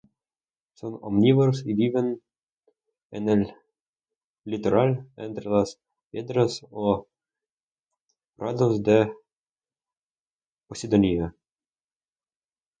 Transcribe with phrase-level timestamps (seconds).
[0.79, 2.23] Son omnívoros y viven
[3.11, 3.53] en el
[4.45, 7.07] litoral, entre las piedras o
[8.35, 9.13] prados de
[10.65, 11.35] "Posidonia".